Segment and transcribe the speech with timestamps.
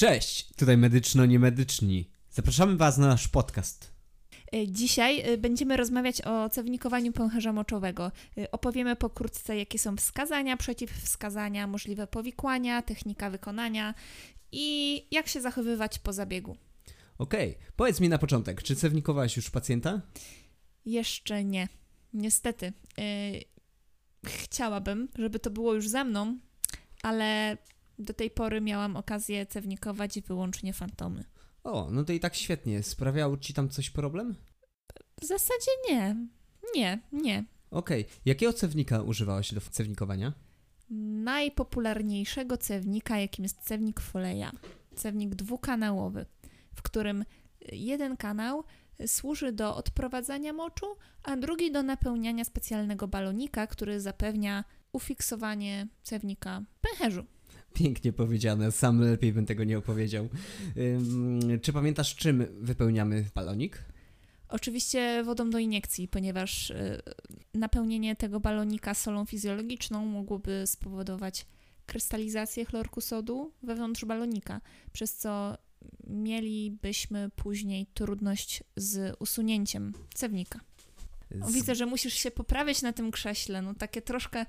[0.00, 2.10] Cześć, tutaj medyczno-niemedyczni.
[2.30, 3.92] Zapraszamy Was na nasz podcast.
[4.54, 8.12] Y, Dzisiaj y, będziemy rozmawiać o cewnikowaniu pęcherza moczowego.
[8.38, 13.94] Y, Opowiemy pokrótce, jakie są wskazania, przeciwwskazania, możliwe powikłania, technika wykonania
[14.52, 16.56] i jak się zachowywać po zabiegu.
[17.18, 20.00] Okej, powiedz mi na początek, czy cewnikowałaś już pacjenta?
[20.86, 21.68] Jeszcze nie.
[22.12, 22.72] Niestety.
[22.98, 23.44] y,
[24.26, 26.38] Chciałabym, żeby to było już ze mną,
[27.02, 27.56] ale
[28.02, 31.24] do tej pory miałam okazję cewnikować wyłącznie fantomy.
[31.64, 32.82] O, no to i tak świetnie.
[32.82, 34.34] Sprawiał Ci tam coś problem?
[35.20, 36.16] W zasadzie nie.
[36.74, 37.44] Nie, nie.
[37.70, 40.32] Okej, jakiego cewnika używałaś do cewnikowania?
[40.90, 44.52] najpopularniejszego cewnika, jakim jest cewnik Foleja.
[44.96, 46.26] Cewnik dwukanałowy,
[46.74, 47.24] w którym
[47.72, 48.64] jeden kanał
[49.06, 50.86] służy do odprowadzania moczu,
[51.22, 57.24] a drugi do napełniania specjalnego balonika, który zapewnia ufiksowanie cewnika pęcherzu.
[57.74, 60.28] Pięknie powiedziane, sam lepiej bym tego nie opowiedział.
[61.62, 63.84] Czy pamiętasz, czym wypełniamy balonik?
[64.48, 67.02] Oczywiście wodą do iniekcji, ponieważ y,
[67.54, 71.46] napełnienie tego balonika solą fizjologiczną mogłoby spowodować
[71.86, 74.60] krystalizację chlorku sodu wewnątrz balonika,
[74.92, 75.58] przez co
[76.06, 80.60] mielibyśmy później trudność z usunięciem cewnika.
[81.44, 84.46] Z- widzę, że musisz się poprawiać na tym krześle, no takie troszkę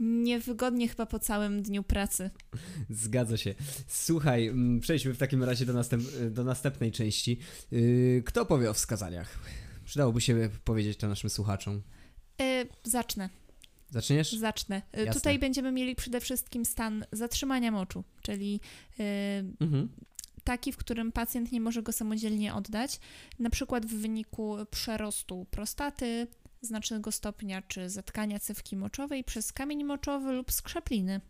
[0.00, 2.30] niewygodnie chyba po całym dniu pracy.
[2.90, 3.54] Zgadza się.
[3.86, 7.38] Słuchaj, przejdźmy w takim razie do, następ, do następnej części.
[7.70, 9.38] Yy, Kto powie o wskazaniach?
[9.84, 11.82] Przydałoby się powiedzieć to naszym słuchaczom.
[12.42, 13.28] Y, zacznę.
[13.90, 14.32] Zaczniesz?
[14.32, 14.82] Zacznę.
[14.96, 15.14] Y, Jasne.
[15.14, 18.60] Tutaj będziemy mieli przede wszystkim stan zatrzymania moczu, czyli
[19.00, 19.02] y,
[19.60, 19.88] Mhm.
[20.44, 23.00] taki, w którym pacjent nie może go samodzielnie oddać,
[23.38, 26.26] na przykład w wyniku przerostu prostaty,
[26.66, 31.20] znacznego stopnia czy zatkania cewki moczowej przez kamień moczowy lub skrzepliny.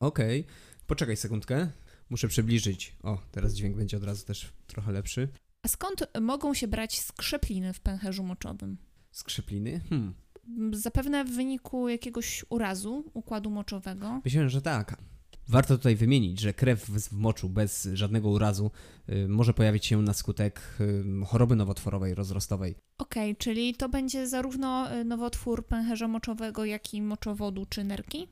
[0.00, 0.46] Okej,
[0.86, 1.70] poczekaj sekundkę.
[2.10, 2.96] Muszę przybliżyć.
[3.02, 5.28] O, teraz dźwięk będzie od razu też trochę lepszy.
[5.62, 8.78] A skąd mogą się brać skrzepliny w pęcherzu moczowym?
[9.10, 9.80] Skrzepliny?
[9.88, 10.14] Hmm.
[10.72, 14.20] Zapewne w wyniku jakiegoś urazu układu moczowego.
[14.24, 14.96] Myślę, że tak.
[15.50, 18.70] Warto tutaj wymienić, że krew w moczu bez żadnego urazu
[19.08, 22.74] y, może pojawić się na skutek y, choroby nowotworowej, rozrostowej.
[22.98, 28.28] Okej, czyli to będzie zarówno y, nowotwór pęcherza moczowego, jak i moczowodu czy nerki?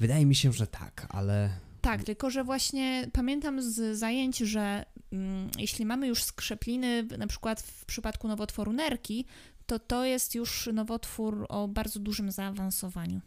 [0.00, 5.50] Wydaje mi się, że tak, ale Tak, tylko że właśnie pamiętam z zajęć, że mm,
[5.58, 9.26] jeśli mamy już skrzepliny, na przykład w przypadku nowotworu nerki,
[9.66, 13.20] to to jest już nowotwór o bardzo dużym zaawansowaniu.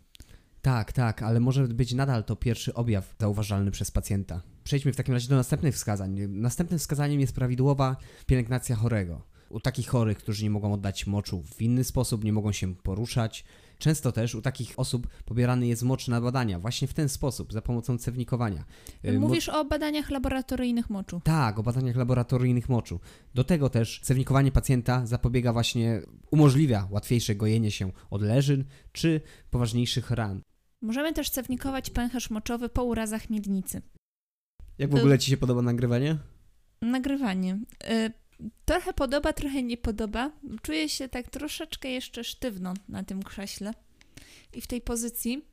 [0.62, 4.42] Tak, tak, ale może być nadal to pierwszy objaw zauważalny przez pacjenta.
[4.64, 6.20] Przejdźmy w takim razie do następnych wskazań.
[6.30, 7.96] Następnym wskazaniem jest prawidłowa
[8.26, 9.22] pielęgnacja chorego.
[9.50, 13.46] U takich chorych, którzy nie mogą oddać moczu w inny sposób, nie mogą się poruszać.
[13.78, 17.62] Często też u takich osób pobierany jest mocz na badania właśnie w ten sposób, za
[17.62, 18.66] pomocą cewnikowania.
[19.06, 21.22] Y, mo- Mówisz o badaniach laboratoryjnych moczu.
[21.24, 23.00] tak, o badaniach laboratoryjnych moczu.
[23.36, 26.02] Do tego też cewnikowanie pacjenta zapobiega właśnie,
[26.32, 30.42] umożliwia łatwiejsze gojenie się odleżyn czy poważniejszych ran.
[30.82, 33.82] Możemy też cewnikować pęcherz moczowy po urazach miednicy.
[34.78, 36.18] Jak w ogóle Ci się podoba nagrywanie?
[36.82, 37.60] Nagrywanie.
[37.90, 38.12] Y,
[38.66, 40.32] trochę podoba, trochę nie podoba.
[40.62, 43.74] Czuję się tak troszeczkę jeszcze sztywno na tym krześle
[44.54, 45.46] i w tej pozycji,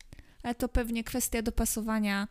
[0.43, 2.29] ale to pewnie kwestia dopasowania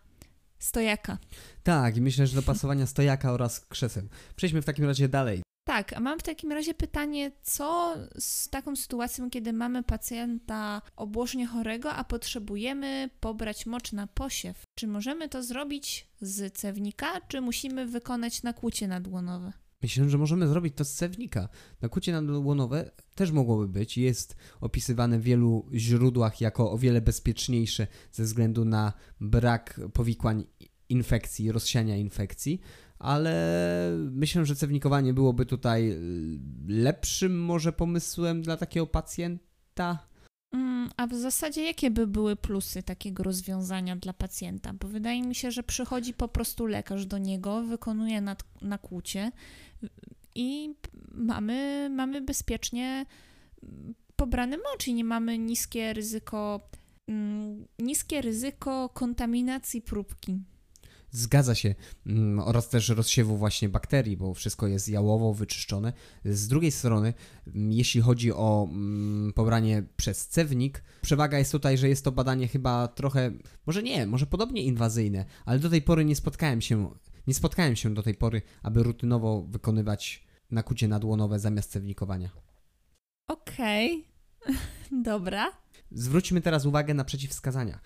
[0.59, 1.17] stojaka.
[1.63, 4.03] Tak, i myślę, że dopasowania stojaka oraz krzeseł.
[4.35, 5.46] Przejdźmy w takim razie dalej.
[5.77, 11.47] Tak, a mam w takim razie pytanie, co z taką sytuacją, kiedy mamy pacjenta obłożnie
[11.47, 14.63] chorego, a potrzebujemy pobrać mocz na posiew?
[14.75, 19.53] Czy możemy to zrobić z cewnika, czy musimy wykonać nakłucie nadłonowe?
[19.81, 21.49] Myślę, że możemy zrobić to z cewnika.
[21.81, 23.97] Nakłucie nadłonowe też mogłoby być.
[23.97, 30.45] Jest opisywane w wielu źródłach jako o wiele bezpieczniejsze ze względu na brak powikłań
[30.89, 32.61] infekcji, rozsiania infekcji,
[32.99, 33.33] ale
[34.11, 40.07] myślę, że cewnikowanie byłoby tutaj y, lepszym może pomysłem dla takiego pacjenta.
[40.53, 44.73] Mm, a w zasadzie jakie by były plusy takiego rozwiązania dla pacjenta?
[44.73, 49.31] Bo wydaje mi się, że przychodzi po prostu lekarz do niego, wykonuje nad, nakłucie
[50.35, 50.75] i
[51.11, 53.05] mamy, mamy bezpiecznie
[53.63, 56.69] mm, pobrany mocz i nie mamy niskie ryzyko,
[57.07, 60.39] mm, niskie ryzyko kontaminacji próbki.
[61.11, 61.75] Zgadza się.
[62.05, 65.93] Mm, Oraz też rozsiewu właśnie bakterii, bo wszystko jest jałowo wyczyszczone.
[66.25, 67.13] Z drugiej strony,
[67.47, 72.47] mm, jeśli chodzi o mm, pobranie przez cewnik, przewaga jest tutaj, że jest to badanie
[72.47, 73.31] chyba trochę,
[73.65, 76.89] może nie, może podobnie inwazyjne, ale do tej pory nie spotkałem się,
[77.27, 82.29] nie spotkałem się do tej pory, aby rutynowo wykonywać nakucie nadłonowe zamiast cewnikowania.
[83.27, 84.05] Okej,
[84.91, 85.66] dobra.
[85.91, 87.79] Zwróćmy teraz uwagę na przeciwwskazania.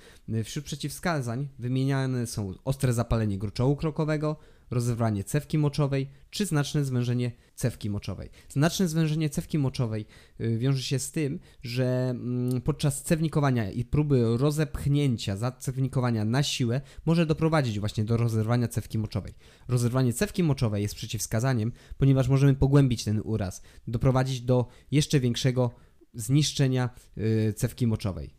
[0.43, 4.37] Wśród przeciwwskazań wymieniane są ostre zapalenie gruczołu krokowego,
[4.71, 8.29] rozerwanie cewki moczowej czy znaczne zwężenie cewki moczowej.
[8.49, 10.05] Znaczne zwężenie cewki moczowej
[10.41, 16.81] y, wiąże się z tym, że mm, podczas cewnikowania i próby rozepchnięcia zacewnikowania na siłę
[17.05, 19.33] może doprowadzić właśnie do rozerwania cewki moczowej.
[19.67, 25.71] Rozerwanie cewki moczowej jest przeciwwskazaniem, ponieważ możemy pogłębić ten uraz, doprowadzić do jeszcze większego
[26.13, 28.33] zniszczenia y, cewki moczowej.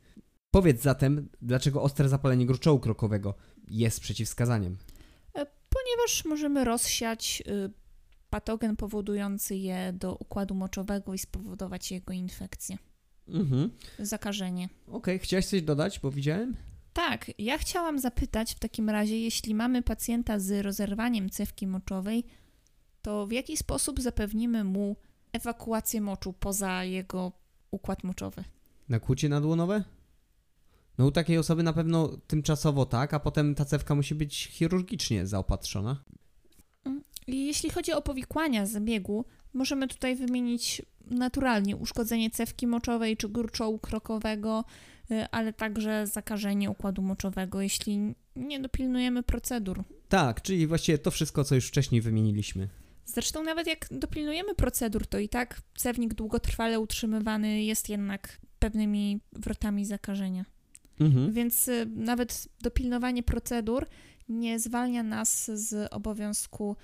[0.51, 3.35] Powiedz zatem, dlaczego ostre zapalenie gruczołu krokowego
[3.69, 4.77] jest przeciwwskazaniem?
[5.73, 7.71] ponieważ możemy rozsiać y,
[8.31, 12.79] patogen powodujący je do układu moczowego i spowodować jego infekcję.
[13.29, 13.71] Mhm.
[13.99, 14.69] Zakażenie.
[14.87, 15.19] Okej, okay.
[15.19, 16.57] chciałeś coś dodać, bo widziałem?
[16.93, 22.25] Tak, ja chciałam zapytać w takim razie, jeśli mamy pacjenta z rozerwaniem cewki moczowej,
[23.03, 24.97] to w jaki sposób zapewnimy mu
[25.33, 27.33] ewakuację moczu poza jego
[27.73, 28.45] układ moczowy?
[28.89, 29.85] Nakłucie nadłonowe?
[30.99, 35.27] No u takiej osoby na pewno tymczasowo tak, a potem ta cewka musi być chirurgicznie
[35.27, 36.03] zaopatrzona.
[36.85, 43.79] Mm, jeśli chodzi o powikłania zabiegu, możemy tutaj wymienić naturalnie uszkodzenie cewki moczowej czy gruczołu
[43.79, 44.65] krokowego,
[45.11, 49.85] y, ale także zakażenie układu moczowego, jeśli nie dopilnujemy procedur.
[50.09, 52.69] Tak, czyli właściwie to wszystko, co już wcześniej wymieniliśmy.
[53.05, 59.87] Zresztą nawet jak dopilnujemy procedur, to i tak cewnik długotrwale utrzymywany jest jednak pewnymi wrotami
[59.87, 60.45] zakażenia.
[61.01, 61.33] Mhm.
[61.33, 63.87] Więc y, nawet dopilnowanie procedur
[64.29, 66.77] nie zwalnia nas z obowiązku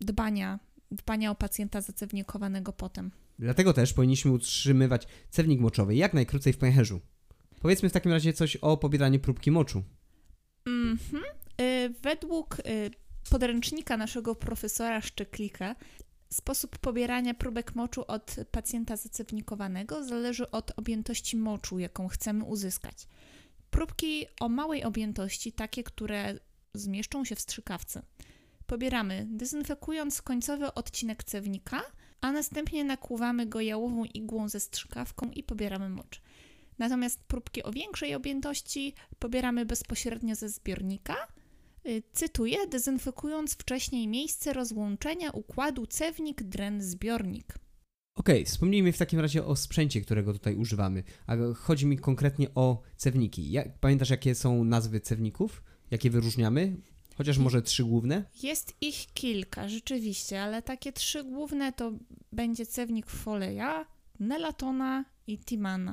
[0.00, 0.58] dbania,
[0.90, 3.10] dbania o pacjenta zacewnikowanego potem.
[3.38, 7.00] Dlatego też powinniśmy utrzymywać cewnik moczowy jak najkrócej w pęcherzu.
[7.60, 9.82] Powiedzmy w takim razie coś o pobieraniu próbki moczu.
[10.66, 11.22] Mhm.
[11.60, 12.90] Y, według y,
[13.30, 15.74] podręcznika naszego profesora Szczeklika
[16.32, 23.08] Sposób pobierania próbek moczu od pacjenta zacewnikowanego zależy od objętości moczu, jaką chcemy uzyskać.
[23.70, 26.38] Próbki o małej objętości, takie, które
[26.74, 28.02] zmieszczą się w strzykawce,
[28.66, 31.82] pobieramy dezynfekując końcowy odcinek cewnika,
[32.20, 36.22] a następnie nakłuwamy go jałową igłą ze strzykawką i pobieramy mocz.
[36.78, 41.16] Natomiast próbki o większej objętości pobieramy bezpośrednio ze zbiornika–
[42.12, 47.44] cytuję, dezynfekując wcześniej miejsce rozłączenia układu cewnik-dren-zbiornik.
[48.14, 51.04] Okej, okay, wspomnijmy w takim razie o sprzęcie, którego tutaj używamy.
[51.26, 53.50] A chodzi mi konkretnie o cewniki.
[53.50, 55.62] Jak, pamiętasz, jakie są nazwy cewników?
[55.90, 56.76] Jakie wyróżniamy?
[57.16, 58.24] Chociaż może trzy główne?
[58.42, 61.92] Jest ich kilka, rzeczywiście, ale takie trzy główne to
[62.32, 63.84] będzie cewnik Foleya,
[64.20, 65.92] Nelatona i Timana.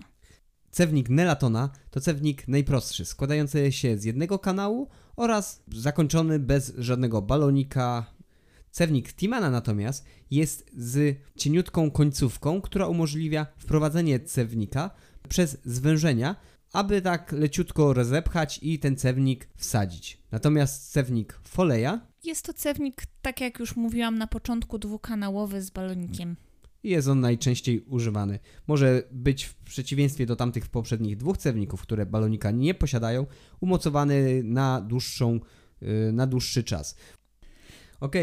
[0.72, 8.06] Cewnik Nelatona to cewnik najprostszy, składający się z jednego kanału oraz zakończony bez żadnego balonika.
[8.72, 14.92] Cewnik Timana natomiast jest z cieniutką końcówką, która umożliwia wprowadzenie cewnika
[15.30, 16.36] przez zwężenia,
[16.74, 20.18] aby tak leciutko rozepchać i ten cewnik wsadzić.
[20.32, 26.36] Natomiast cewnik Foleya jest to cewnik, tak jak już mówiłam na początku, dwukanałowy z balonikiem
[26.84, 28.40] i jest on najczęściej używany.
[28.68, 33.26] Może być w przeciwieństwie do tamtych poprzednich dwóch cewników, które balonika nie posiadają,
[33.60, 35.40] umocowany na dłuższą,
[35.84, 36.96] y, na dłuższy czas.
[38.00, 38.16] Ok,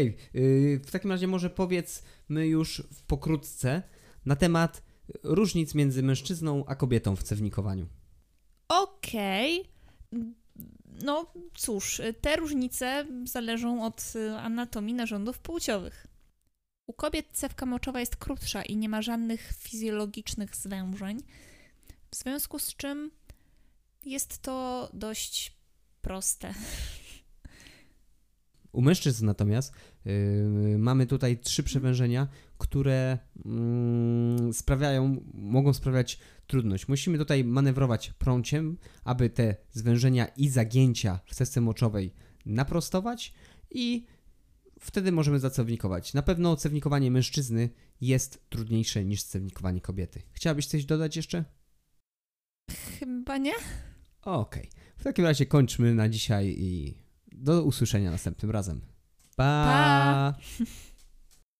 [0.85, 3.83] w takim razie może powiedzmy już pokrótce
[4.25, 4.83] na temat
[5.23, 7.87] różnic między mężczyzną a kobietą w cewnikowaniu.
[8.67, 9.59] Okej.
[10.11, 10.33] Okay.
[11.01, 16.06] No cóż, te różnice zależą od anatomii narządów płciowych.
[16.87, 21.19] U kobiet cewka moczowa jest krótsza i nie ma żadnych fizjologicznych zwężeń,
[22.11, 23.11] w związku z czym
[24.05, 25.57] jest to dość
[26.01, 26.53] proste.
[28.71, 29.73] U mężczyzn natomiast
[30.05, 32.27] yy, mamy tutaj trzy przewężenia,
[32.57, 33.17] które
[34.45, 36.87] yy, sprawiają, mogą sprawiać trudność.
[36.87, 42.13] Musimy tutaj manewrować prąciem, aby te zwężenia i zagięcia w cewce moczowej
[42.45, 43.33] naprostować
[43.71, 44.05] i
[44.87, 46.13] wtedy możemy zacewnikować.
[46.13, 47.69] Na pewno cewnikowanie mężczyzny
[48.01, 50.21] jest trudniejsze niż cewnikowanie kobiety.
[50.31, 51.43] Chciałabyś coś dodać jeszcze?
[52.99, 53.53] Chyba nie.
[54.21, 54.69] Okej.
[54.69, 54.81] Okay.
[54.97, 56.97] W takim razie kończmy na dzisiaj i
[57.31, 58.81] do usłyszenia następnym razem.
[59.35, 59.63] pa.
[59.65, 60.65] pa.